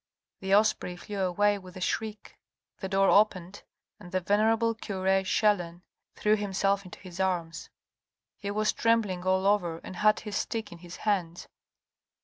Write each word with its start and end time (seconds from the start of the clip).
The 0.39 0.55
osprey 0.55 0.95
flew 0.95 1.19
away 1.19 1.59
with 1.59 1.77
a 1.77 1.79
shriek. 1.79 2.35
The 2.79 2.89
door 2.89 3.11
opened, 3.11 3.61
and 3.99 4.11
the 4.11 4.19
venerable 4.19 4.73
cure 4.73 5.21
Chelan 5.23 5.83
threw 6.15 6.35
himself 6.35 6.83
into 6.85 6.97
his 7.01 7.19
arms. 7.19 7.69
He 8.39 8.49
was 8.49 8.73
trembling 8.73 9.23
all 9.27 9.45
over 9.45 9.77
and 9.83 9.97
had 9.97 10.21
his 10.21 10.35
stick 10.35 10.71
in 10.71 10.79
his 10.79 10.95
hands. 11.05 11.47